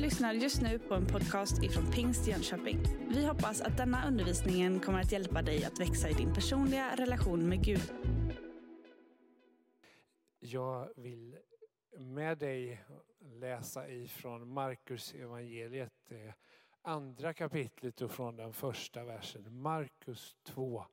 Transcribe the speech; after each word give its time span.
lyssnar 0.00 0.32
just 0.32 0.62
nu 0.62 0.78
på 0.78 0.94
en 0.94 1.06
podcast 1.06 1.62
ifrån 1.62 1.90
Pingst 1.92 2.26
Jönköping. 2.26 2.78
Vi 3.08 3.26
hoppas 3.26 3.60
att 3.60 3.76
denna 3.76 4.08
undervisning 4.08 4.80
kommer 4.80 5.00
att 5.00 5.12
hjälpa 5.12 5.42
dig 5.42 5.64
att 5.64 5.80
växa 5.80 6.08
i 6.08 6.12
din 6.12 6.34
personliga 6.34 6.96
relation 6.96 7.48
med 7.48 7.64
Gud. 7.64 7.92
Jag 10.38 10.88
vill 10.96 11.36
med 11.98 12.38
dig 12.38 12.84
läsa 13.20 13.88
ifrån 13.88 14.52
Markus 14.52 15.14
evangeliet, 15.14 15.92
det 16.08 16.34
andra 16.82 17.34
kapitlet 17.34 18.00
och 18.00 18.10
från 18.10 18.36
den 18.36 18.52
första 18.52 19.04
versen. 19.04 19.60
Markus 19.60 20.36
2 20.42 20.84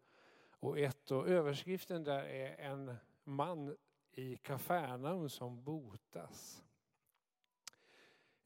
och 0.60 0.80
1. 0.80 1.12
Och 1.12 1.28
överskriften 1.28 2.04
där 2.04 2.24
är 2.24 2.56
en 2.72 2.96
man 3.24 3.76
i 4.12 4.38
Kafarnaum 4.38 5.30
som 5.30 5.64
botas. 5.64 6.64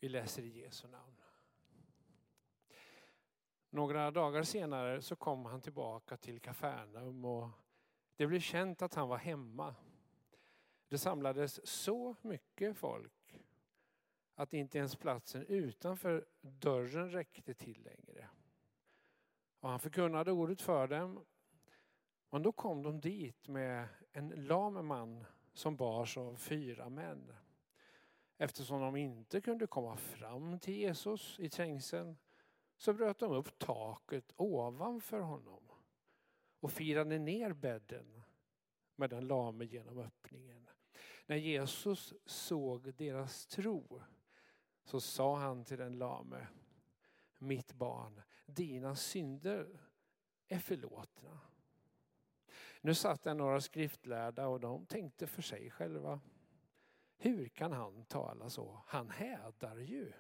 Vi 0.02 0.10
läser 0.10 0.44
i 0.44 0.60
Jesu 0.60 0.88
namn. 0.88 1.16
Några 3.70 4.12
dagar 4.12 4.44
senare 4.44 5.02
så 5.02 5.16
kom 5.16 5.46
han 5.46 5.62
tillbaka 5.62 6.18
till 6.18 6.40
Kafarnaum 6.40 7.26
och 7.26 7.50
det 8.16 8.28
blev 8.28 8.40
känt 8.40 8.82
att 8.82 8.94
han 8.94 9.10
var 9.10 9.18
hemma. 9.18 9.76
Det 10.88 10.98
samlades 10.98 11.68
så 11.68 12.16
mycket 12.22 12.78
folk 12.78 13.40
att 14.36 14.54
inte 14.54 14.78
ens 14.78 14.96
platsen 14.96 15.46
utanför 15.46 16.26
dörren 16.42 17.12
räckte 17.12 17.54
till 17.54 17.84
längre. 17.84 18.30
Och 19.60 19.70
han 19.70 19.80
förkunnade 19.80 20.32
ordet 20.32 20.62
för 20.62 20.88
dem. 20.88 21.26
Men 22.30 22.44
då 22.44 22.52
kom 22.52 22.84
de 22.84 23.00
dit 23.00 23.48
med 23.48 23.88
en 24.12 24.30
lam 24.30 24.88
man 24.88 25.26
som 25.54 25.76
bars 25.76 26.18
av 26.18 26.36
fyra 26.36 26.90
män. 26.90 27.34
Eftersom 28.42 28.82
de 28.82 28.96
inte 28.96 29.42
kunde 29.42 29.68
komma 29.68 29.98
fram 29.98 30.60
till 30.60 30.74
Jesus 30.74 31.40
i 31.40 31.50
trängseln 31.50 32.18
så 32.78 32.94
bröt 32.94 33.20
de 33.20 33.32
upp 33.32 33.60
taket 33.60 34.34
ovanför 34.36 35.20
honom 35.20 35.64
och 36.60 36.72
firade 36.72 37.20
ner 37.20 37.54
bädden 37.54 38.22
med 38.96 39.10
den 39.10 39.28
lame 39.28 39.66
genom 39.66 39.98
öppningen. 39.98 40.70
När 41.26 41.36
Jesus 41.36 42.14
såg 42.26 42.94
deras 42.94 43.46
tro 43.46 44.02
så 44.84 45.00
sa 45.00 45.38
han 45.38 45.66
till 45.66 45.78
den 45.78 45.98
lame, 45.98 46.48
mitt 47.38 47.74
barn, 47.74 48.22
dina 48.46 48.96
synder 48.96 49.80
är 50.48 50.60
förlåtna. 50.60 51.40
Nu 52.82 52.96
satt 52.96 53.24
där 53.24 53.34
några 53.34 53.62
skriftlärda 53.62 54.48
och 54.48 54.60
de 54.60 54.86
tänkte 54.86 55.28
för 55.28 55.42
sig 55.42 55.70
själva. 55.70 56.20
Hur 57.24 57.48
kan 57.48 57.72
han 57.72 58.06
tala 58.06 58.50
så? 58.50 58.84
Han 58.88 59.10
hädar 59.10 59.78
ju. 59.78 60.12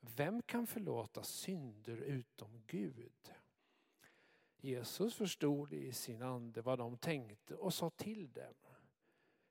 Vem 0.00 0.42
kan 0.42 0.66
förlåta 0.66 1.22
synder 1.22 1.96
utom 1.96 2.62
Gud? 2.66 3.34
Jesus 4.56 5.14
förstod 5.14 5.72
i 5.72 5.92
sin 5.92 6.22
ande 6.22 6.62
vad 6.62 6.78
de 6.78 6.98
tänkte 6.98 7.54
och 7.54 7.74
sa 7.74 7.90
till 7.90 8.32
dem. 8.32 8.54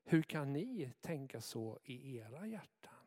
Hur 0.04 0.22
kan 0.22 0.52
ni 0.52 0.92
tänka 1.00 1.40
så 1.40 1.78
i 1.84 2.16
era 2.16 2.46
hjärtan? 2.46 3.06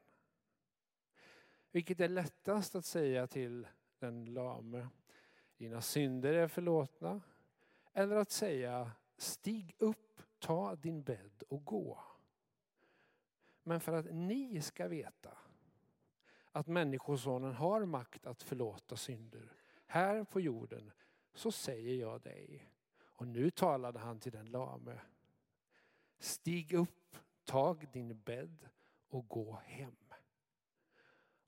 Vilket 1.71 1.99
är 1.99 2.09
lättast 2.09 2.75
att 2.75 2.85
säga 2.85 3.27
till 3.27 3.67
den 3.99 4.25
lame, 4.25 4.87
dina 5.57 5.81
synder 5.81 6.33
är 6.33 6.47
förlåtna. 6.47 7.21
Eller 7.93 8.15
att 8.15 8.31
säga, 8.31 8.91
stig 9.17 9.75
upp, 9.77 10.21
ta 10.39 10.75
din 10.75 11.03
bädd 11.03 11.43
och 11.47 11.65
gå. 11.65 12.03
Men 13.69 13.79
för 13.79 13.93
att 13.93 14.05
ni 14.11 14.61
ska 14.61 14.87
veta 14.87 15.37
att 16.51 16.67
Människosonen 16.67 17.53
har 17.53 17.85
makt 17.85 18.25
att 18.25 18.43
förlåta 18.43 18.95
synder 18.95 19.53
här 19.85 20.23
på 20.23 20.39
jorden 20.39 20.91
så 21.33 21.51
säger 21.51 21.95
jag 21.95 22.21
dig. 22.21 22.71
Och 22.99 23.27
nu 23.27 23.49
talade 23.49 23.99
han 23.99 24.19
till 24.19 24.31
den 24.31 24.45
lame. 24.45 24.99
Stig 26.19 26.73
upp, 26.73 27.17
tag 27.45 27.87
din 27.93 28.19
bädd 28.19 28.69
och 29.09 29.27
gå 29.27 29.61
hem. 29.65 30.13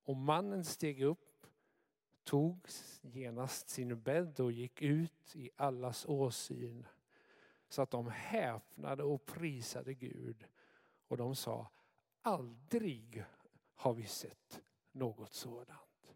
Och 0.03 0.15
mannen 0.15 0.65
steg 0.65 1.01
upp, 1.01 1.47
tog 2.23 2.67
genast 3.01 3.69
sin 3.69 4.01
bädd 4.01 4.39
och 4.39 4.51
gick 4.51 4.81
ut 4.81 5.35
i 5.35 5.49
allas 5.55 6.05
åsyn 6.05 6.85
så 7.69 7.81
att 7.81 7.91
de 7.91 8.09
häpnade 8.09 9.03
och 9.03 9.25
prisade 9.25 9.93
Gud. 9.93 10.47
Och 11.07 11.17
de 11.17 11.35
sa, 11.35 11.67
aldrig 12.21 13.25
har 13.75 13.93
vi 13.93 14.05
sett 14.05 14.61
något 14.91 15.33
sådant. 15.33 16.15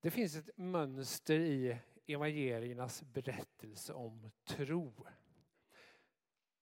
Det 0.00 0.10
finns 0.10 0.36
ett 0.36 0.50
mönster 0.56 1.40
i 1.40 1.78
evangeliernas 2.06 3.02
berättelse 3.02 3.92
om 3.92 4.30
tro. 4.44 5.06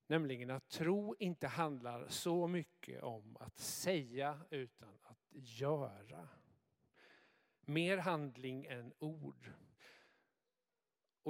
Nämligen 0.07 0.51
att 0.51 0.69
tro 0.69 1.15
inte 1.19 1.47
handlar 1.47 2.09
så 2.09 2.47
mycket 2.47 3.03
om 3.03 3.37
att 3.41 3.59
säga 3.59 4.41
utan 4.51 4.99
att 5.03 5.27
göra. 5.33 6.29
Mer 7.61 7.99
handling 7.99 8.67
än 8.67 8.93
ord. 8.99 9.53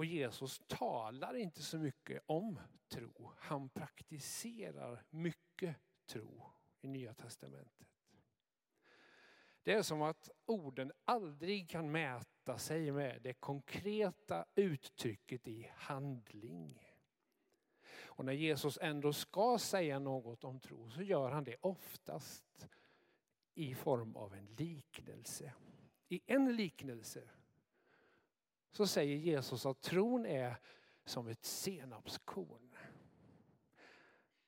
Och 0.00 0.06
Jesus 0.06 0.60
talar 0.66 1.34
inte 1.34 1.62
så 1.62 1.78
mycket 1.78 2.22
om 2.26 2.60
tro. 2.88 3.32
Han 3.36 3.68
praktiserar 3.68 5.04
mycket 5.10 5.76
tro 6.06 6.46
i 6.80 6.88
Nya 6.88 7.14
Testamentet. 7.14 7.88
Det 9.62 9.72
är 9.72 9.82
som 9.82 10.02
att 10.02 10.30
orden 10.46 10.92
aldrig 11.04 11.70
kan 11.70 11.90
mäta 11.90 12.58
sig 12.58 12.92
med 12.92 13.22
det 13.22 13.32
konkreta 13.32 14.44
uttrycket 14.54 15.48
i 15.48 15.70
handling. 15.74 16.96
Och 17.92 18.24
när 18.24 18.32
Jesus 18.32 18.78
ändå 18.82 19.12
ska 19.12 19.58
säga 19.58 19.98
något 19.98 20.44
om 20.44 20.60
tro 20.60 20.90
så 20.90 21.02
gör 21.02 21.30
han 21.30 21.44
det 21.44 21.56
oftast 21.60 22.68
i 23.54 23.74
form 23.74 24.16
av 24.16 24.34
en 24.34 24.46
liknelse. 24.46 25.52
I 26.08 26.20
en 26.26 26.56
liknelse 26.56 27.28
så 28.70 28.86
säger 28.86 29.16
Jesus 29.16 29.66
att 29.66 29.80
tron 29.80 30.26
är 30.26 30.56
som 31.04 31.28
ett 31.28 31.44
senapskorn. 31.44 32.76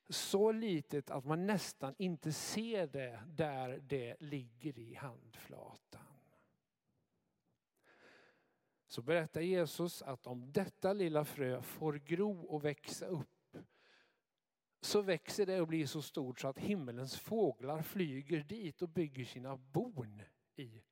Så 0.08 0.52
litet 0.52 1.10
att 1.10 1.24
man 1.24 1.46
nästan 1.46 1.94
inte 1.98 2.32
ser 2.32 2.86
det 2.86 3.22
där 3.26 3.78
det 3.82 4.16
ligger 4.20 4.78
i 4.78 4.94
handflatan. 4.94 6.00
Så 8.86 9.02
berättar 9.02 9.40
Jesus 9.40 10.02
att 10.02 10.26
om 10.26 10.52
detta 10.52 10.92
lilla 10.92 11.24
frö 11.24 11.62
får 11.62 11.92
gro 11.92 12.40
och 12.42 12.64
växa 12.64 13.06
upp 13.06 13.56
så 14.84 15.02
växer 15.02 15.46
det 15.46 15.60
och 15.60 15.68
blir 15.68 15.86
så 15.86 16.02
stort 16.02 16.40
så 16.40 16.48
att 16.48 16.58
himmelens 16.58 17.18
fåglar 17.18 17.82
flyger 17.82 18.40
dit 18.40 18.82
och 18.82 18.88
bygger 18.88 19.24
sina 19.24 19.56
bon 19.56 20.22
i 20.56 20.82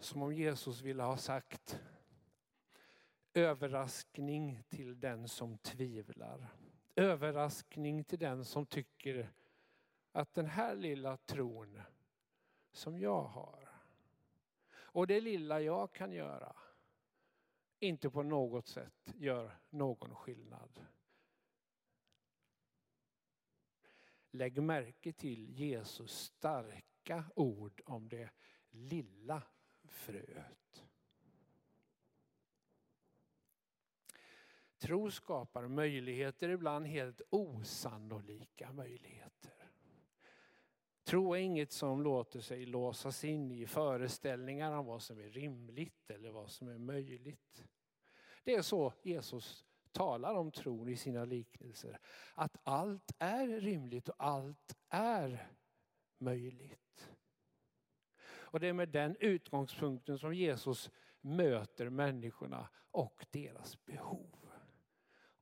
Som 0.00 0.22
om 0.22 0.32
Jesus 0.32 0.80
ville 0.80 1.02
ha 1.02 1.16
sagt 1.16 1.80
överraskning 3.34 4.62
till 4.68 5.00
den 5.00 5.28
som 5.28 5.58
tvivlar. 5.58 6.48
Överraskning 6.96 8.04
till 8.04 8.18
den 8.18 8.44
som 8.44 8.66
tycker 8.66 9.32
att 10.12 10.34
den 10.34 10.46
här 10.46 10.74
lilla 10.74 11.16
tron 11.16 11.80
som 12.72 12.98
jag 12.98 13.22
har 13.22 13.68
och 14.72 15.06
det 15.06 15.20
lilla 15.20 15.60
jag 15.60 15.92
kan 15.92 16.12
göra 16.12 16.56
inte 17.78 18.10
på 18.10 18.22
något 18.22 18.66
sätt 18.66 19.14
gör 19.14 19.58
någon 19.70 20.14
skillnad. 20.14 20.86
Lägg 24.30 24.62
märke 24.62 25.12
till 25.12 25.50
Jesus 25.50 26.10
starka 26.10 27.24
ord 27.36 27.82
om 27.84 28.08
det 28.08 28.30
lilla 28.70 29.42
fröet. 29.90 30.84
Tro 34.78 35.10
skapar 35.10 35.68
möjligheter, 35.68 36.48
ibland 36.48 36.86
helt 36.86 37.22
osannolika 37.30 38.72
möjligheter. 38.72 39.52
Tro 41.04 41.34
är 41.34 41.38
inget 41.38 41.72
som 41.72 42.02
låter 42.02 42.40
sig 42.40 42.66
låsas 42.66 43.24
in 43.24 43.52
i 43.52 43.66
föreställningar 43.66 44.72
om 44.72 44.86
vad 44.86 45.02
som 45.02 45.18
är 45.18 45.30
rimligt 45.30 46.10
eller 46.10 46.30
vad 46.30 46.50
som 46.50 46.68
är 46.68 46.78
möjligt. 46.78 47.64
Det 48.44 48.54
är 48.54 48.62
så 48.62 48.92
Jesus 49.02 49.64
talar 49.92 50.34
om 50.34 50.52
tron 50.52 50.88
i 50.88 50.96
sina 50.96 51.24
liknelser. 51.24 51.98
Att 52.34 52.56
allt 52.62 53.12
är 53.18 53.46
rimligt 53.46 54.08
och 54.08 54.14
allt 54.18 54.76
är 54.88 55.48
möjligt. 56.18 56.89
Och 58.50 58.60
det 58.60 58.68
är 58.68 58.72
med 58.72 58.88
den 58.88 59.16
utgångspunkten 59.20 60.18
som 60.18 60.34
Jesus 60.34 60.90
möter 61.20 61.88
människorna 61.88 62.68
och 62.90 63.26
deras 63.30 63.84
behov. 63.84 64.36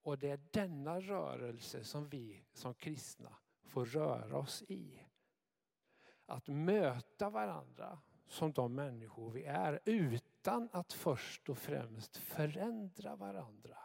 Och 0.03 0.19
det 0.19 0.31
är 0.31 0.41
denna 0.51 1.01
rörelse 1.01 1.85
som 1.85 2.09
vi 2.09 2.45
som 2.53 2.75
kristna 2.75 3.37
får 3.63 3.87
röra 3.87 4.37
oss 4.37 4.63
i. 4.63 5.03
Att 6.27 6.49
möta 6.49 7.31
varandra 7.31 7.99
som 8.27 8.53
de 8.53 8.75
människor 8.75 9.31
vi 9.31 9.45
är 9.45 9.81
utan 9.85 10.69
att 10.73 10.93
först 10.93 11.49
och 11.49 11.59
främst 11.59 12.17
förändra 12.17 13.17
varandra. 13.17 13.79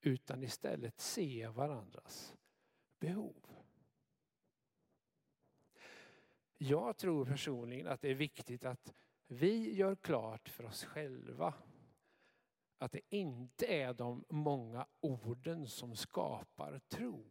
Utan 0.00 0.42
istället 0.42 1.00
se 1.00 1.48
varandras 1.48 2.36
behov. 2.98 3.59
Jag 6.62 6.96
tror 6.96 7.24
personligen 7.24 7.86
att 7.86 8.00
det 8.00 8.10
är 8.10 8.14
viktigt 8.14 8.64
att 8.64 8.94
vi 9.26 9.74
gör 9.74 9.94
klart 9.94 10.48
för 10.48 10.64
oss 10.64 10.84
själva 10.84 11.54
att 12.78 12.92
det 12.92 13.00
inte 13.08 13.66
är 13.66 13.94
de 13.94 14.24
många 14.28 14.86
orden 15.00 15.66
som 15.66 15.96
skapar 15.96 16.80
tro. 16.88 17.24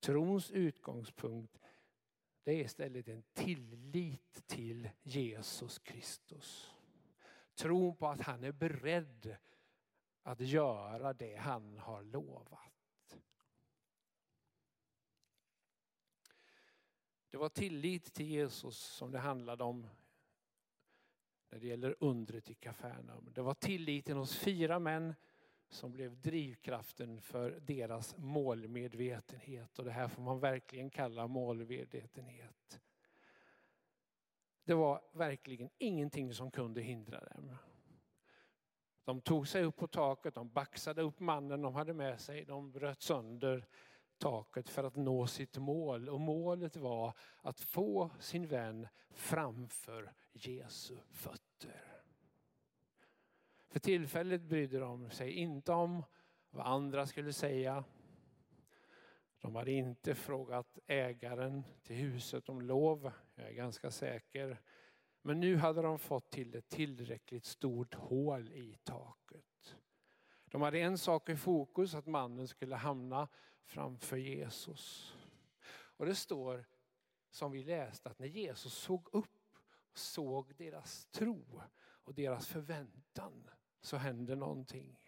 Trons 0.00 0.50
utgångspunkt 0.50 1.58
det 2.42 2.52
är 2.52 2.64
istället 2.64 3.08
en 3.08 3.22
tillit 3.32 4.46
till 4.46 4.90
Jesus 5.02 5.78
Kristus. 5.78 6.74
Tron 7.54 7.96
på 7.96 8.06
att 8.06 8.20
han 8.20 8.44
är 8.44 8.52
beredd 8.52 9.36
att 10.22 10.40
göra 10.40 11.12
det 11.12 11.36
han 11.36 11.78
har 11.78 12.02
lovat. 12.02 12.77
Det 17.30 17.36
var 17.36 17.48
tillit 17.48 18.14
till 18.14 18.26
Jesus 18.26 18.78
som 18.78 19.12
det 19.12 19.18
handlade 19.18 19.64
om 19.64 19.86
när 21.50 21.58
det 21.58 21.66
gäller 21.66 21.96
undret 22.00 22.50
i 22.50 22.54
Kafarnaum. 22.54 23.30
Det 23.34 23.42
var 23.42 23.54
tilliten 23.54 24.16
hos 24.16 24.36
fyra 24.36 24.78
män 24.78 25.14
som 25.68 25.92
blev 25.92 26.20
drivkraften 26.20 27.20
för 27.20 27.50
deras 27.50 28.16
målmedvetenhet. 28.16 29.78
Och 29.78 29.84
det 29.84 29.90
här 29.90 30.08
får 30.08 30.22
man 30.22 30.40
verkligen 30.40 30.90
kalla 30.90 31.26
målmedvetenhet. 31.26 32.80
Det 34.64 34.74
var 34.74 35.02
verkligen 35.12 35.70
ingenting 35.78 36.34
som 36.34 36.50
kunde 36.50 36.80
hindra 36.80 37.24
dem. 37.24 37.56
De 39.04 39.20
tog 39.20 39.48
sig 39.48 39.64
upp 39.64 39.76
på 39.76 39.86
taket, 39.86 40.34
de 40.34 40.48
baxade 40.48 41.02
upp 41.02 41.20
mannen 41.20 41.62
de 41.62 41.74
hade 41.74 41.94
med 41.94 42.20
sig, 42.20 42.44
de 42.44 42.72
bröt 42.72 43.02
sönder 43.02 43.66
taket 44.18 44.68
för 44.68 44.84
att 44.84 44.96
nå 44.96 45.26
sitt 45.26 45.56
mål. 45.56 46.08
Och 46.08 46.20
målet 46.20 46.76
var 46.76 47.12
att 47.42 47.60
få 47.60 48.10
sin 48.20 48.46
vän 48.46 48.88
framför 49.10 50.12
Jesu 50.32 50.96
fötter. 51.10 52.02
För 53.68 53.78
tillfället 53.78 54.42
brydde 54.42 54.78
de 54.78 55.10
sig 55.10 55.30
inte 55.32 55.72
om 55.72 56.04
vad 56.50 56.66
andra 56.66 57.06
skulle 57.06 57.32
säga. 57.32 57.84
De 59.40 59.56
hade 59.56 59.72
inte 59.72 60.14
frågat 60.14 60.78
ägaren 60.86 61.64
till 61.82 61.96
huset 61.96 62.48
om 62.48 62.62
lov, 62.62 63.12
jag 63.34 63.48
är 63.48 63.52
ganska 63.52 63.90
säker. 63.90 64.60
Men 65.22 65.40
nu 65.40 65.56
hade 65.56 65.82
de 65.82 65.98
fått 65.98 66.30
till 66.30 66.54
ett 66.54 66.68
tillräckligt 66.68 67.44
stort 67.44 67.94
hål 67.94 68.52
i 68.52 68.76
taket. 68.84 69.76
De 70.44 70.62
hade 70.62 70.80
en 70.80 70.98
sak 70.98 71.28
i 71.28 71.36
fokus, 71.36 71.94
att 71.94 72.06
mannen 72.06 72.48
skulle 72.48 72.76
hamna 72.76 73.28
framför 73.68 74.16
Jesus. 74.16 75.14
Och 75.70 76.06
det 76.06 76.14
står 76.14 76.66
som 77.30 77.52
vi 77.52 77.62
läste 77.62 78.08
att 78.08 78.18
när 78.18 78.26
Jesus 78.26 78.74
såg 78.74 79.08
upp 79.12 79.58
och 79.90 79.98
såg 79.98 80.54
deras 80.56 81.06
tro 81.06 81.62
och 81.80 82.14
deras 82.14 82.46
förväntan 82.46 83.50
så 83.80 83.96
hände 83.96 84.36
någonting. 84.36 85.00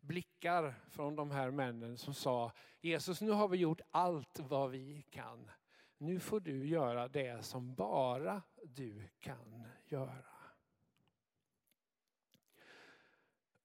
Blickar 0.00 0.74
från 0.88 1.16
de 1.16 1.30
här 1.30 1.50
männen 1.50 1.98
som 1.98 2.14
sa 2.14 2.52
Jesus 2.80 3.20
nu 3.20 3.30
har 3.30 3.48
vi 3.48 3.56
gjort 3.56 3.80
allt 3.90 4.38
vad 4.38 4.70
vi 4.70 5.02
kan. 5.02 5.50
Nu 5.98 6.20
får 6.20 6.40
du 6.40 6.66
göra 6.66 7.08
det 7.08 7.44
som 7.44 7.74
bara 7.74 8.42
du 8.64 9.08
kan 9.18 9.64
göra. 9.84 10.37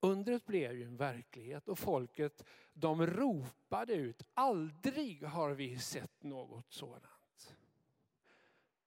Undret 0.04 0.46
blev 0.46 0.76
ju 0.76 0.84
en 0.84 0.96
verklighet 0.96 1.68
och 1.68 1.78
folket 1.78 2.44
de 2.72 3.06
ropade 3.06 3.94
ut, 3.94 4.22
aldrig 4.34 5.22
har 5.22 5.50
vi 5.50 5.78
sett 5.78 6.22
något 6.22 6.72
sådant. 6.72 7.56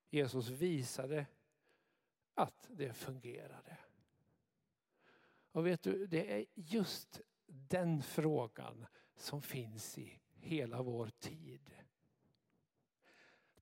Jesus 0.10 0.50
visade 0.50 1.26
att 2.34 2.68
det 2.70 2.94
fungerade. 2.94 3.78
Och 5.52 5.68
vet 5.68 5.82
du, 5.82 6.08
det 6.08 6.34
är 6.34 6.46
just 6.54 7.22
den 7.46 8.02
frågan 8.04 8.86
som 9.16 9.42
finns 9.42 9.98
i 9.98 10.20
hela 10.34 10.82
vår 10.82 11.10
tid. 11.20 11.72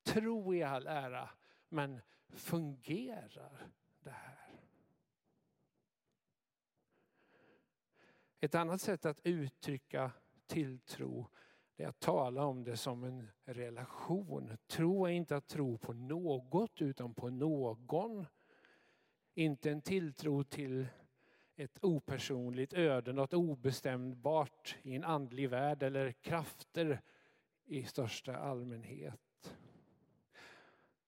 Tro 0.04 0.56
i 0.56 0.64
all 0.64 0.88
ära, 0.88 1.30
men 1.70 2.02
fungerar 2.30 3.68
det 4.00 4.12
här? 4.12 4.45
Ett 8.40 8.56
annat 8.56 8.82
sätt 8.82 9.06
att 9.06 9.22
uttrycka 9.24 10.12
tilltro 10.48 11.28
är 11.78 11.88
att 11.88 12.00
tala 12.00 12.46
om 12.46 12.64
det 12.64 12.78
som 12.78 13.04
en 13.04 13.28
relation. 13.46 14.58
Tro 14.68 15.06
är 15.06 15.12
inte 15.12 15.36
att 15.36 15.48
tro 15.48 15.78
på 15.78 15.94
något 15.94 16.82
utan 16.82 17.14
på 17.14 17.30
någon. 17.30 18.26
Inte 19.34 19.72
en 19.72 19.82
tilltro 19.82 20.44
till 20.44 20.88
ett 21.56 21.84
opersonligt 21.84 22.74
öde, 22.74 23.14
något 23.14 23.34
obestämbart 23.34 24.76
i 24.84 24.96
en 24.96 25.04
andlig 25.04 25.50
värld 25.50 25.84
eller 25.84 26.12
krafter 26.12 27.02
i 27.66 27.84
största 27.84 28.38
allmänhet. 28.38 29.56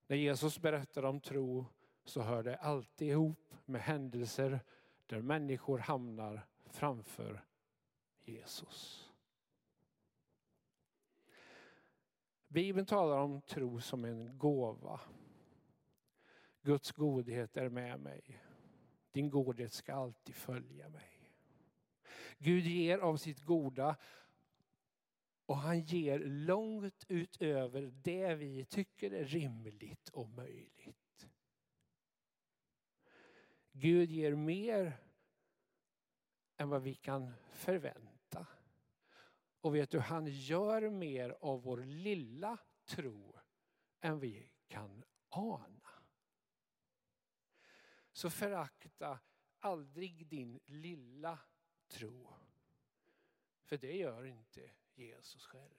När 0.07 0.17
Jesus 0.17 0.59
berättar 0.59 1.05
om 1.05 1.19
tro 1.19 1.65
så 2.05 2.21
hör 2.21 2.43
det 2.43 2.55
alltid 2.55 3.07
ihop 3.07 3.53
med 3.65 3.81
händelser 3.81 4.59
där 5.05 5.21
människor 5.21 5.77
hamnar 5.77 6.47
framför 6.73 7.45
Jesus. 8.23 9.11
Bibeln 12.47 12.85
talar 12.85 13.17
om 13.17 13.41
tro 13.41 13.81
som 13.81 14.05
en 14.05 14.37
gåva. 14.37 15.01
Guds 16.61 16.91
godhet 16.91 17.57
är 17.57 17.69
med 17.69 17.99
mig. 17.99 18.41
Din 19.11 19.29
godhet 19.29 19.73
ska 19.73 19.93
alltid 19.93 20.35
följa 20.35 20.89
mig. 20.89 21.33
Gud 22.37 22.65
ger 22.65 22.97
av 22.99 23.17
sitt 23.17 23.41
goda 23.41 23.95
och 25.45 25.57
han 25.57 25.81
ger 25.81 26.19
långt 26.19 27.05
utöver 27.07 27.81
det 27.81 28.35
vi 28.35 28.65
tycker 28.65 29.11
är 29.11 29.25
rimligt 29.25 30.09
och 30.09 30.29
möjligt. 30.29 31.27
Gud 33.71 34.11
ger 34.11 34.35
mer 34.35 34.97
än 36.57 36.69
vad 36.69 36.81
vi 36.81 36.95
kan 36.95 37.33
förvänta. 37.51 38.47
Och 39.61 39.75
vet 39.75 39.89
du, 39.89 39.99
han 39.99 40.27
gör 40.27 40.89
mer 40.89 41.37
av 41.41 41.61
vår 41.61 41.77
lilla 41.77 42.57
tro 42.85 43.39
än 43.99 44.19
vi 44.19 44.51
kan 44.67 45.03
ana. 45.29 45.89
Så 48.11 48.29
förakta 48.29 49.19
aldrig 49.59 50.27
din 50.27 50.59
lilla 50.65 51.39
tro. 51.87 52.33
För 53.63 53.77
det 53.77 53.97
gör 53.97 54.25
inte 54.25 54.71
Jesus 54.95 55.45
själv. 55.45 55.77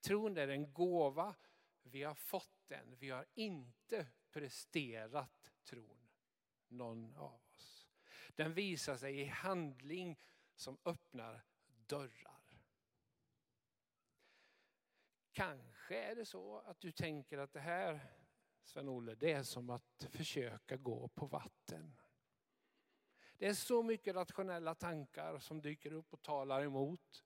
Tron 0.00 0.36
är 0.36 0.48
en 0.48 0.72
gåva. 0.72 1.34
Vi 1.82 2.02
har 2.02 2.14
fått 2.14 2.68
den. 2.68 2.96
Vi 2.98 3.10
har 3.10 3.26
inte 3.34 4.06
presterat 4.30 5.50
tron, 5.64 6.08
någon 6.68 7.16
av 7.16 7.34
oss. 7.34 7.51
Den 8.34 8.54
visar 8.54 8.96
sig 8.96 9.20
i 9.20 9.24
handling 9.24 10.18
som 10.54 10.78
öppnar 10.84 11.44
dörrar. 11.86 12.42
Kanske 15.32 15.98
är 15.98 16.14
det 16.14 16.26
så 16.26 16.58
att 16.58 16.80
du 16.80 16.92
tänker 16.92 17.38
att 17.38 17.52
det 17.52 17.60
här, 17.60 18.00
Sven-Olle, 18.62 19.14
det 19.14 19.32
är 19.32 19.42
som 19.42 19.70
att 19.70 20.06
försöka 20.10 20.76
gå 20.76 21.08
på 21.08 21.26
vatten. 21.26 21.96
Det 23.38 23.46
är 23.46 23.54
så 23.54 23.82
mycket 23.82 24.14
rationella 24.14 24.74
tankar 24.74 25.38
som 25.38 25.62
dyker 25.62 25.92
upp 25.92 26.12
och 26.12 26.22
talar 26.22 26.62
emot 26.62 27.24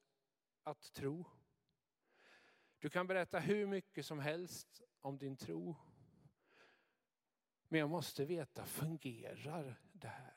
att 0.63 0.93
tro. 0.93 1.25
Du 2.79 2.89
kan 2.89 3.07
berätta 3.07 3.39
hur 3.39 3.67
mycket 3.67 4.05
som 4.05 4.19
helst 4.19 4.81
om 5.01 5.17
din 5.17 5.37
tro. 5.37 5.75
Men 7.67 7.79
jag 7.79 7.89
måste 7.89 8.25
veta, 8.25 8.65
fungerar 8.65 9.79
det 9.93 10.07
här? 10.07 10.36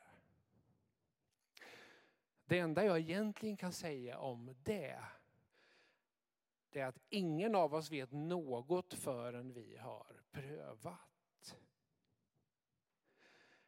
Det 2.50 2.58
enda 2.58 2.84
jag 2.84 2.98
egentligen 2.98 3.56
kan 3.56 3.72
säga 3.72 4.18
om 4.18 4.54
det, 4.62 5.04
det 6.70 6.80
är 6.80 6.86
att 6.86 6.98
ingen 7.08 7.54
av 7.54 7.74
oss 7.74 7.90
vet 7.90 8.12
något 8.12 8.94
förrän 8.94 9.52
vi 9.52 9.76
har 9.76 10.22
prövat. 10.30 11.56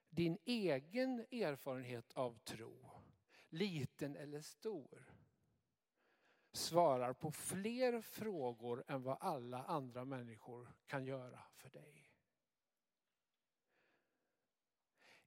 din 0.09 0.39
egen 0.45 1.21
erfarenhet 1.21 2.13
av 2.13 2.39
tro, 2.39 2.91
liten 3.49 4.17
eller 4.17 4.41
stor, 4.41 5.05
svarar 6.53 7.13
på 7.13 7.33
fler 7.33 8.01
frågor 8.01 8.85
än 8.89 9.03
vad 9.03 9.19
alla 9.21 9.65
andra 9.65 10.05
människor 10.05 10.73
kan 10.87 11.05
göra 11.05 11.43
för 11.55 11.71
dig. 11.71 12.13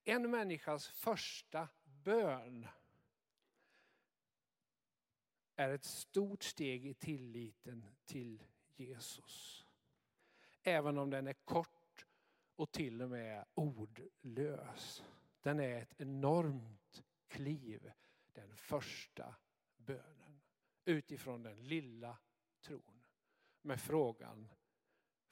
En 0.03 0.31
människas 0.31 0.87
första 0.87 1.67
bön 1.83 2.67
är 5.55 5.69
ett 5.69 5.83
stort 5.83 6.43
steg 6.43 6.85
i 6.85 6.93
tilliten 6.93 7.85
till 8.05 8.43
Jesus. 8.75 9.65
Även 10.63 10.97
om 10.97 11.09
den 11.09 11.27
är 11.27 11.33
kort 11.33 12.05
och 12.55 12.71
till 12.71 13.01
och 13.01 13.09
med 13.09 13.45
ordlös. 13.53 15.03
Den 15.41 15.59
är 15.59 15.81
ett 15.81 15.93
enormt 15.97 17.03
kliv, 17.27 17.91
den 18.33 18.55
första 18.55 19.35
bönen. 19.77 20.41
Utifrån 20.85 21.43
den 21.43 21.67
lilla 21.67 22.17
tron. 22.61 23.03
Med 23.61 23.81
frågan, 23.81 24.47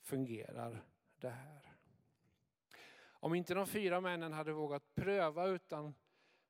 fungerar 0.01 0.86
det 1.15 1.30
här? 1.30 1.75
Om 3.24 3.36
inte 3.36 3.53
de 3.53 3.68
fyra 3.68 4.01
männen 4.01 4.34
hade 4.34 4.53
vågat 4.53 4.96
pröva 4.96 5.48
utan 5.48 5.94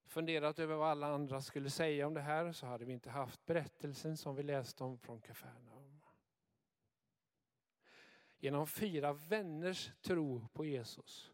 funderat 0.05 0.59
över 0.59 0.75
vad 0.75 0.89
alla 0.89 1.07
andra 1.07 1.41
skulle 1.41 1.69
säga 1.69 2.07
om 2.07 2.13
det 2.13 2.21
här 2.21 2.51
så 2.51 2.65
hade 2.65 2.85
vi 2.85 2.93
inte 2.93 3.09
haft 3.09 3.45
berättelsen 3.45 4.17
som 4.17 4.35
vi 4.35 4.43
läste 4.43 4.83
om 4.83 4.97
från 4.97 5.21
Kafarnaum. 5.21 6.01
Genom 8.39 8.67
fyra 8.67 9.13
vänners 9.13 9.91
tro 10.01 10.47
på 10.53 10.65
Jesus, 10.65 11.31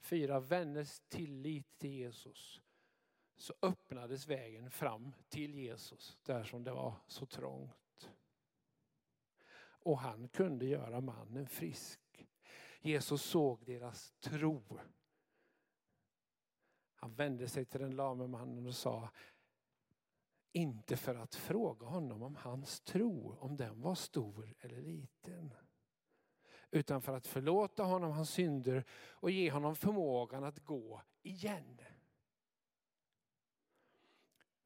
fyra 0.00 0.40
vänners 0.40 1.00
tillit 1.08 1.78
till 1.78 1.90
Jesus 1.90 2.60
så 3.36 3.54
öppnades 3.62 4.26
vägen 4.26 4.70
fram 4.70 5.12
till 5.28 5.54
Jesus 5.54 6.18
där 6.22 6.44
som 6.44 6.64
det 6.64 6.72
var 6.72 6.94
så 7.06 7.26
trångt. 7.26 8.10
Och 9.82 9.98
han 9.98 10.28
kunde 10.28 10.66
göra 10.66 11.00
mannen 11.00 11.46
frisk. 11.46 12.26
Jesus 12.80 13.22
såg 13.22 13.64
deras 13.64 14.12
tro. 14.20 14.80
Han 17.00 17.14
vände 17.14 17.48
sig 17.48 17.64
till 17.64 17.80
den 17.80 17.96
lame 17.96 18.26
mannen 18.26 18.66
och 18.66 18.74
sa 18.74 19.10
inte 20.52 20.96
för 20.96 21.14
att 21.14 21.34
fråga 21.34 21.86
honom 21.86 22.22
om 22.22 22.36
hans 22.36 22.80
tro, 22.80 23.36
om 23.40 23.56
den 23.56 23.80
var 23.80 23.94
stor 23.94 24.54
eller 24.60 24.80
liten. 24.80 25.54
Utan 26.70 27.02
för 27.02 27.16
att 27.16 27.26
förlåta 27.26 27.82
honom 27.82 28.12
hans 28.12 28.30
synder 28.30 28.84
och 29.10 29.30
ge 29.30 29.50
honom 29.50 29.76
förmågan 29.76 30.44
att 30.44 30.58
gå 30.58 31.02
igen. 31.22 31.80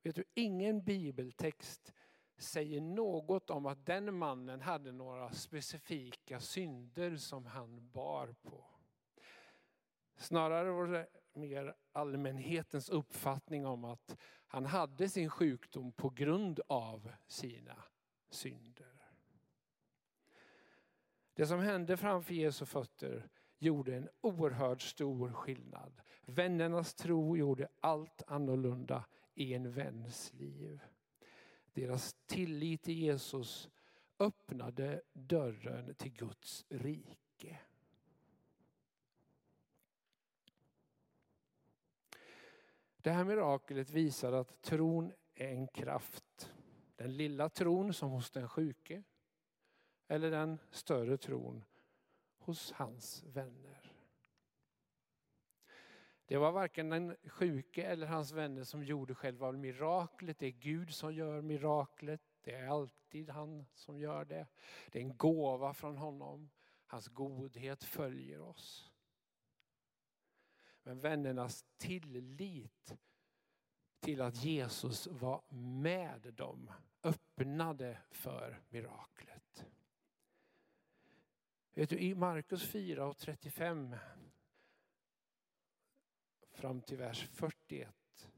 Vet 0.02 0.16
du, 0.16 0.24
ingen 0.34 0.84
bibeltext 0.84 1.92
säger 2.36 2.80
något 2.80 3.50
om 3.50 3.66
att 3.66 3.86
den 3.86 4.14
mannen 4.14 4.60
hade 4.60 4.92
några 4.92 5.32
specifika 5.32 6.40
synder 6.40 7.16
som 7.16 7.46
han 7.46 7.90
bar 7.90 8.34
på. 8.42 8.64
Snarare 10.16 10.70
var 10.70 10.86
det 10.86 11.08
mer 11.34 11.74
allmänhetens 11.92 12.88
uppfattning 12.88 13.66
om 13.66 13.84
att 13.84 14.16
han 14.46 14.66
hade 14.66 15.08
sin 15.08 15.30
sjukdom 15.30 15.92
på 15.92 16.10
grund 16.10 16.60
av 16.66 17.12
sina 17.26 17.84
synder. 18.30 18.94
Det 21.34 21.46
som 21.46 21.60
hände 21.60 21.96
framför 21.96 22.34
Jesu 22.34 22.66
fötter 22.66 23.28
gjorde 23.58 23.96
en 23.96 24.08
oerhört 24.20 24.82
stor 24.82 25.32
skillnad. 25.32 26.00
Vännernas 26.26 26.94
tro 26.94 27.36
gjorde 27.36 27.68
allt 27.80 28.22
annorlunda 28.26 29.04
i 29.34 29.54
en 29.54 29.72
väns 29.72 30.32
liv. 30.32 30.80
Deras 31.72 32.16
tillit 32.26 32.82
till 32.82 32.98
Jesus 32.98 33.68
öppnade 34.18 35.02
dörren 35.12 35.94
till 35.94 36.12
Guds 36.12 36.64
rike. 36.68 37.58
Det 43.04 43.10
här 43.10 43.24
miraklet 43.24 43.90
visar 43.90 44.32
att 44.32 44.62
tron 44.62 45.12
är 45.34 45.48
en 45.48 45.68
kraft. 45.68 46.52
Den 46.96 47.16
lilla 47.16 47.48
tron 47.48 47.94
som 47.94 48.10
hos 48.10 48.30
den 48.30 48.48
sjuke 48.48 49.02
eller 50.08 50.30
den 50.30 50.58
större 50.70 51.16
tron 51.16 51.64
hos 52.38 52.72
hans 52.72 53.22
vänner. 53.22 53.92
Det 56.26 56.36
var 56.36 56.52
varken 56.52 56.88
den 56.88 57.16
sjuke 57.24 57.82
eller 57.82 58.06
hans 58.06 58.32
vänner 58.32 58.64
som 58.64 58.84
gjorde 58.84 59.14
själva 59.14 59.52
miraklet. 59.52 60.38
Det 60.38 60.46
är 60.46 60.50
Gud 60.50 60.94
som 60.94 61.14
gör 61.14 61.40
miraklet. 61.42 62.22
Det 62.40 62.54
är 62.54 62.66
alltid 62.66 63.30
han 63.30 63.66
som 63.74 64.00
gör 64.00 64.24
det. 64.24 64.46
Det 64.92 64.98
är 64.98 65.02
en 65.02 65.16
gåva 65.16 65.74
från 65.74 65.96
honom. 65.96 66.50
Hans 66.86 67.08
godhet 67.08 67.84
följer 67.84 68.40
oss. 68.40 68.93
Men 70.86 71.00
vännernas 71.00 71.64
tillit 71.76 72.96
till 74.00 74.20
att 74.20 74.44
Jesus 74.44 75.06
var 75.06 75.42
med 75.82 76.34
dem 76.34 76.70
öppnade 77.02 77.98
för 78.10 78.62
miraklet. 78.68 79.66
Vet 81.74 81.90
du, 81.90 81.98
I 81.98 82.14
Markus 82.14 82.66
4 82.66 83.06
och 83.06 83.18
35 83.18 83.96
fram 86.52 86.80
till 86.80 86.98
vers 86.98 87.28
41 87.32 88.28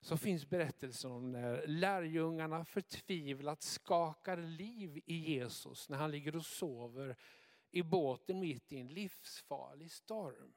så 0.00 0.16
finns 0.16 0.48
berättelsen 0.48 1.10
om 1.10 1.32
när 1.32 1.66
lärjungarna 1.66 2.64
förtvivlat 2.64 3.62
skakar 3.62 4.36
liv 4.36 5.02
i 5.06 5.14
Jesus 5.14 5.88
när 5.88 5.98
han 5.98 6.10
ligger 6.10 6.36
och 6.36 6.46
sover 6.46 7.16
i 7.70 7.82
båten 7.82 8.40
mitt 8.40 8.72
i 8.72 8.80
en 8.80 8.88
livsfarlig 8.88 9.92
storm. 9.92 10.54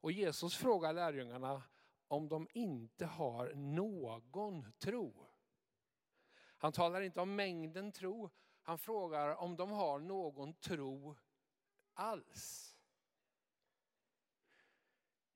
Och 0.00 0.12
Jesus 0.12 0.56
frågar 0.56 0.92
lärjungarna 0.92 1.62
om 2.08 2.28
de 2.28 2.48
inte 2.52 3.06
har 3.06 3.54
någon 3.54 4.72
tro. 4.78 5.26
Han 6.36 6.72
talar 6.72 7.00
inte 7.00 7.20
om 7.20 7.36
mängden 7.36 7.92
tro, 7.92 8.30
han 8.62 8.78
frågar 8.78 9.36
om 9.36 9.56
de 9.56 9.70
har 9.70 9.98
någon 9.98 10.54
tro 10.54 11.16
alls. 11.92 12.76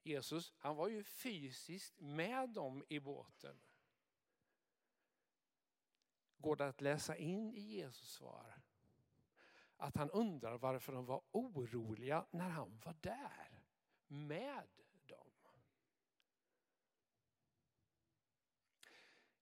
Jesus 0.02 0.52
han 0.58 0.76
var 0.76 0.88
ju 0.88 1.04
fysiskt 1.04 2.00
med 2.00 2.50
dem 2.50 2.84
i 2.88 3.00
båten. 3.00 3.60
Går 6.36 6.56
det 6.56 6.68
att 6.68 6.80
läsa 6.80 7.16
in 7.16 7.54
i 7.54 7.60
Jesus 7.60 8.12
svar 8.12 8.62
att 9.76 9.96
han 9.96 10.10
undrar 10.10 10.58
varför 10.58 10.92
de 10.92 11.06
var 11.06 11.22
oroliga 11.30 12.26
när 12.30 12.48
han 12.48 12.80
var 12.84 12.96
där 13.00 13.61
med 14.12 14.68
dem. 15.06 15.30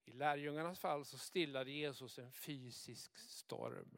I 0.05 0.11
lärjungarnas 0.11 0.79
fall 0.79 1.05
så 1.05 1.17
stillade 1.17 1.71
Jesus 1.71 2.19
en 2.19 2.31
fysisk 2.31 3.17
storm. 3.17 3.97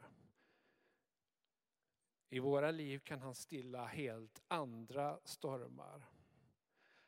I 2.29 2.39
våra 2.39 2.71
liv 2.71 2.99
kan 2.99 3.21
han 3.21 3.35
stilla 3.35 3.85
helt 3.85 4.41
andra 4.47 5.19
stormar. 5.23 6.05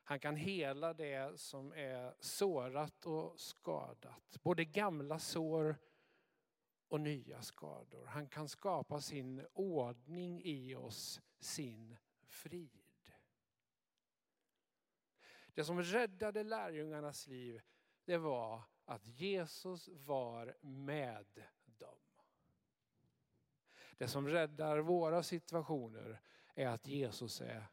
Han 0.03 0.19
kan 0.19 0.36
hela 0.36 0.93
det 0.93 1.39
som 1.39 1.74
är 1.74 2.15
sårat 2.19 3.05
och 3.05 3.39
skadat. 3.39 4.38
Både 4.41 4.65
gamla 4.65 5.19
sår 5.19 5.77
och 6.88 7.01
nya 7.01 7.41
skador. 7.41 8.05
Han 8.05 8.27
kan 8.27 8.50
skapa 8.50 9.01
sin 9.01 9.45
ordning 9.53 10.41
i 10.43 10.75
oss, 10.75 11.22
sin 11.39 11.98
frid. 12.27 12.85
Det 15.55 15.65
som 15.65 15.81
räddade 15.81 16.43
lärjungarnas 16.43 17.27
liv, 17.27 17.62
det 18.05 18.17
var 18.17 18.63
att 18.85 19.05
Jesus 19.05 19.88
var 19.88 20.57
med 20.62 21.43
dem. 21.65 22.00
Det 23.97 24.07
som 24.07 24.27
räddar 24.27 24.77
våra 24.77 25.24
situationer 25.24 26.21
är 26.55 26.67
att 26.67 26.88
Jesus 26.88 27.41
är 27.41 27.67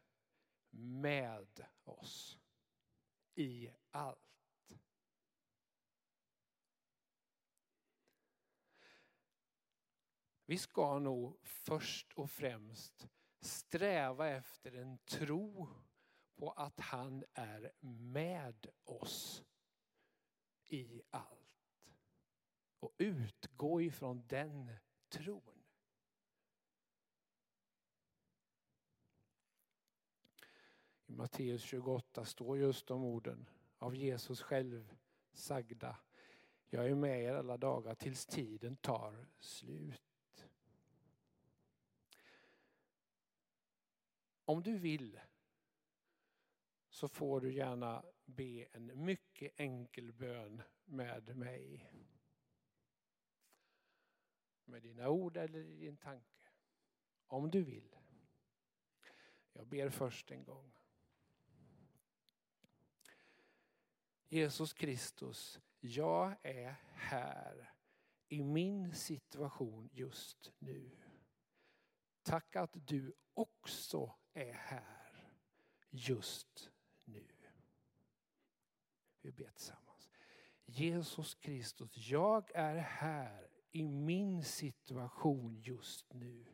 med 0.69 1.65
oss 1.83 2.39
i 3.35 3.71
allt. 3.91 4.73
Vi 10.45 10.57
ska 10.57 10.99
nog 10.99 11.39
först 11.43 12.13
och 12.13 12.31
främst 12.31 13.07
sträva 13.39 14.29
efter 14.29 14.75
en 14.75 14.97
tro 14.97 15.69
på 16.43 16.51
att 16.51 16.79
han 16.79 17.23
är 17.33 17.71
med 18.11 18.67
oss 18.83 19.43
i 20.67 21.01
allt. 21.09 21.85
Och 22.79 22.93
utgå 22.97 23.81
ifrån 23.81 24.23
den 24.27 24.71
tron. 25.09 25.63
I 31.05 31.11
Matteus 31.11 31.63
28 31.63 32.25
står 32.25 32.57
just 32.57 32.87
de 32.87 33.03
orden 33.03 33.49
av 33.77 33.95
Jesus 33.95 34.41
själv 34.41 34.95
sagda. 35.33 35.97
Jag 36.69 36.85
är 36.89 36.95
med 36.95 37.23
er 37.23 37.33
alla 37.33 37.57
dagar 37.57 37.95
tills 37.95 38.25
tiden 38.25 38.75
tar 38.75 39.27
slut. 39.39 40.47
Om 44.45 44.63
du 44.63 44.77
vill 44.77 45.19
så 46.93 47.07
får 47.07 47.41
du 47.41 47.53
gärna 47.53 48.05
be 48.25 48.65
en 48.71 49.05
mycket 49.05 49.59
enkel 49.59 50.13
bön 50.13 50.63
med 50.85 51.37
mig. 51.37 51.91
Med 54.65 54.81
dina 54.81 55.09
ord 55.09 55.37
eller 55.37 55.59
i 55.59 55.75
din 55.75 55.97
tanke. 55.97 56.49
Om 57.27 57.51
du 57.51 57.63
vill. 57.63 57.95
Jag 59.53 59.67
ber 59.67 59.89
först 59.89 60.31
en 60.31 60.43
gång. 60.43 60.71
Jesus 64.27 64.73
Kristus, 64.73 65.59
jag 65.79 66.35
är 66.43 66.75
här 66.93 67.73
i 68.27 68.43
min 68.43 68.95
situation 68.95 69.89
just 69.93 70.51
nu. 70.59 70.91
Tack 72.23 72.55
att 72.55 72.87
du 72.87 73.13
också 73.33 74.15
är 74.33 74.53
här 74.53 75.33
just 75.89 76.72
nu. 77.05 77.27
Vi 79.21 79.31
ber 79.31 79.49
tillsammans. 79.49 80.09
Jesus 80.65 81.35
Kristus, 81.35 81.97
jag 81.97 82.51
är 82.55 82.77
här 82.77 83.47
i 83.71 83.83
min 83.83 84.43
situation 84.43 85.61
just 85.61 86.13
nu. 86.13 86.45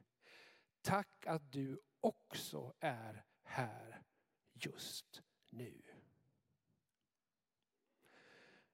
Tack 0.81 1.25
att 1.25 1.51
du 1.51 1.79
också 1.99 2.73
är 2.79 3.25
här 3.43 4.03
just 4.53 5.23
nu. 5.49 5.81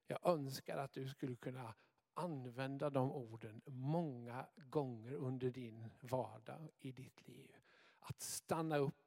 Jag 0.08 0.20
önskar 0.24 0.78
att 0.78 0.94
du 0.94 1.08
skulle 1.08 1.36
kunna 1.36 1.76
använda 2.14 2.90
de 2.90 3.12
orden 3.12 3.62
många 3.66 4.48
gånger 4.56 5.14
under 5.14 5.50
din 5.50 5.90
vardag 6.02 6.70
i 6.80 6.92
ditt 6.92 7.28
liv. 7.28 7.56
Att 8.00 8.22
stanna 8.22 8.78
upp 8.78 9.05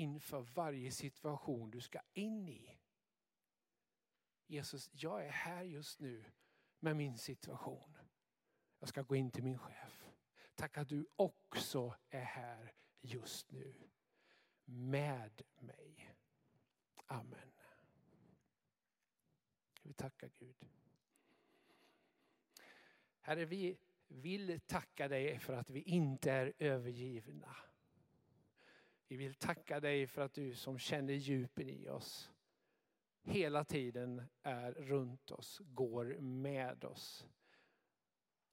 inför 0.00 0.40
varje 0.40 0.90
situation 0.90 1.70
du 1.70 1.80
ska 1.80 2.00
in 2.12 2.48
i. 2.48 2.78
Jesus, 4.46 4.90
jag 4.92 5.26
är 5.26 5.30
här 5.30 5.62
just 5.62 6.00
nu 6.00 6.24
med 6.78 6.96
min 6.96 7.18
situation. 7.18 7.98
Jag 8.78 8.88
ska 8.88 9.02
gå 9.02 9.16
in 9.16 9.30
till 9.30 9.44
min 9.44 9.58
chef. 9.58 10.04
Tack 10.54 10.78
att 10.78 10.88
du 10.88 11.06
också 11.16 11.94
är 12.10 12.24
här 12.24 12.72
just 13.00 13.50
nu. 13.50 13.74
Med 14.64 15.42
mig. 15.58 16.14
Amen. 17.06 17.52
Vi 19.82 19.92
tackar 19.92 20.30
Gud. 20.38 20.68
Herre, 23.20 23.44
vi 23.44 23.78
vill 24.06 24.60
tacka 24.60 25.08
dig 25.08 25.38
för 25.38 25.52
att 25.52 25.70
vi 25.70 25.82
inte 25.82 26.32
är 26.32 26.52
övergivna. 26.58 27.56
Vi 29.10 29.16
vill 29.16 29.34
tacka 29.34 29.80
dig 29.80 30.06
för 30.06 30.22
att 30.22 30.34
du 30.34 30.54
som 30.54 30.78
känner 30.78 31.14
djupen 31.14 31.68
i 31.68 31.88
oss 31.88 32.30
hela 33.22 33.64
tiden 33.64 34.22
är 34.42 34.72
runt 34.72 35.30
oss, 35.30 35.60
går 35.64 36.04
med 36.20 36.84
oss. 36.84 37.26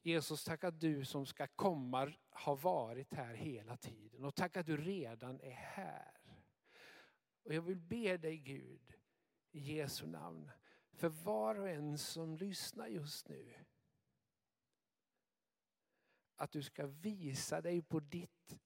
Jesus, 0.01 0.43
tack 0.43 0.63
att 0.63 0.79
du 0.79 1.05
som 1.05 1.25
ska 1.25 1.47
komma 1.47 2.13
har 2.29 2.55
varit 2.55 3.13
här 3.13 3.33
hela 3.33 3.77
tiden 3.77 4.25
och 4.25 4.35
tack 4.35 4.57
att 4.57 4.65
du 4.65 4.77
redan 4.77 5.41
är 5.41 5.51
här. 5.51 6.21
Och 7.43 7.53
jag 7.53 7.61
vill 7.61 7.79
be 7.79 8.17
dig 8.17 8.37
Gud 8.37 8.93
i 9.51 9.59
Jesu 9.59 10.07
namn 10.07 10.51
för 10.91 11.09
var 11.09 11.55
och 11.55 11.69
en 11.69 11.97
som 11.97 12.37
lyssnar 12.37 12.87
just 12.87 13.27
nu. 13.29 13.53
Att 16.35 16.51
du 16.51 16.61
ska 16.63 16.87
visa 16.87 17.61
dig 17.61 17.81
på 17.81 17.99
ditt 17.99 18.59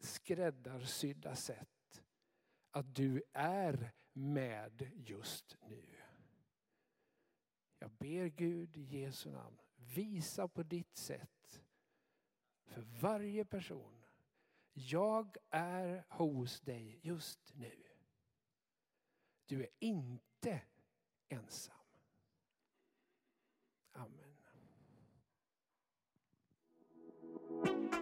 skräddarsydda 0.00 1.36
sätt. 1.36 2.02
Att 2.70 2.94
du 2.94 3.22
är 3.32 3.92
med 4.12 4.90
just 4.94 5.56
nu. 5.68 5.86
Jag 7.78 7.90
ber 7.90 8.26
Gud 8.26 8.76
i 8.76 8.82
Jesu 8.82 9.30
namn, 9.30 9.60
visa 9.76 10.48
på 10.48 10.62
ditt 10.62 10.96
sätt 10.96 11.62
för 12.64 12.82
varje 12.82 13.44
person. 13.44 14.04
Jag 14.72 15.36
är 15.50 16.04
hos 16.08 16.60
dig 16.60 16.98
just 17.02 17.54
nu. 17.54 17.82
Du 19.46 19.62
är 19.62 19.70
inte 19.78 20.62
ensam. 21.28 21.79